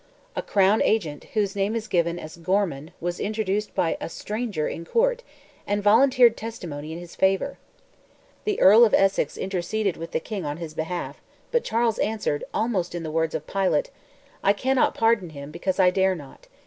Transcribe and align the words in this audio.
A 0.35 0.41
"crown 0.41 0.81
agent," 0.81 1.25
whose 1.35 1.55
name 1.55 1.75
is 1.75 1.87
given 1.87 2.17
as 2.17 2.35
Gorman, 2.37 2.89
was 2.99 3.19
introduced 3.19 3.75
by 3.75 3.97
"a 4.01 4.09
stranger" 4.09 4.67
in 4.67 4.83
court, 4.83 5.21
and 5.67 5.83
volunteered 5.83 6.35
testimony 6.35 6.91
in 6.91 6.97
his 6.97 7.15
favour. 7.15 7.59
The 8.43 8.59
Earl 8.59 8.83
of 8.83 8.95
Essex 8.95 9.37
interceded 9.37 9.97
with 9.97 10.09
the 10.09 10.19
King 10.19 10.43
on 10.43 10.57
his 10.57 10.73
behalf, 10.73 11.21
but 11.51 11.63
Charles 11.63 11.99
answered, 11.99 12.43
almost 12.51 12.95
in 12.95 13.03
the 13.03 13.11
words 13.11 13.35
of 13.35 13.45
Pilate—"I 13.45 14.53
cannot 14.53 14.95
pardon 14.95 15.29
him, 15.29 15.51
because 15.51 15.79
I 15.79 15.91
dare 15.91 16.15
not. 16.15 16.47